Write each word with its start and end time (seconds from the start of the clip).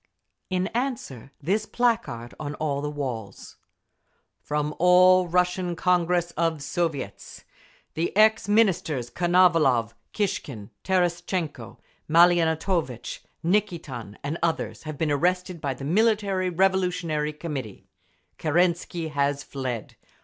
In 0.49 0.65
answer, 0.69 1.31
this 1.43 1.67
placard 1.67 2.33
on 2.39 2.55
all 2.55 2.81
the 2.81 2.89
walls: 2.89 3.57
FROM 4.41 4.69
THE 4.71 4.75
ALL 4.79 5.27
RUSSIAN 5.27 5.75
CONGRESS 5.75 6.31
OF 6.31 6.63
SOVIETS 6.63 7.43
"The 7.93 8.17
ex 8.17 8.47
Ministers 8.49 9.11
Konovalov, 9.11 9.93
Kishkin, 10.11 10.71
Terestchenko, 10.83 11.77
Maliantovitch, 12.09 13.19
Nikitin 13.45 14.17
and 14.23 14.39
others 14.41 14.81
have 14.89 14.97
been 14.97 15.11
arrested 15.11 15.61
by 15.61 15.75
the 15.75 15.85
Military 15.85 16.49
Revolutionary 16.49 17.31
Committee. 17.33 17.87
Kerensky 18.39 19.09
has 19.11 19.43
fled. 19.43 19.97